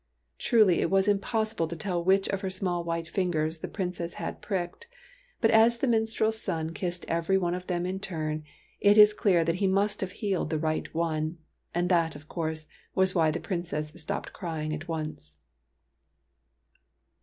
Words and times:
Truly, 0.39 0.81
it 0.81 0.89
was 0.89 1.07
impossible 1.07 1.67
to 1.67 1.75
tell 1.75 2.03
which 2.03 2.27
of 2.29 2.41
her 2.41 2.49
small 2.49 2.83
white 2.83 3.07
fingers 3.07 3.59
the 3.59 3.67
Princess 3.67 4.13
had 4.13 4.41
pricked, 4.41 4.87
but 5.39 5.51
as 5.51 5.77
the 5.77 5.85
minstrel's 5.87 6.41
son 6.41 6.73
kissed 6.73 7.05
every 7.07 7.37
one 7.37 7.53
of 7.53 7.67
them 7.67 7.85
in 7.85 7.99
turn, 7.99 8.43
it 8.79 8.97
is 8.97 9.13
clear 9.13 9.45
that 9.45 9.57
he 9.61 9.67
must 9.67 10.01
have 10.01 10.13
healed 10.13 10.49
the 10.49 10.57
right 10.57 10.91
one; 10.95 11.37
and 11.75 11.87
that, 11.89 12.15
of 12.15 12.27
course, 12.27 12.65
was 12.95 13.13
why 13.13 13.29
the 13.29 13.39
Princess 13.39 13.93
stopped 13.95 14.33
crying 14.33 14.73
at 14.73 14.87
once. 14.87 15.37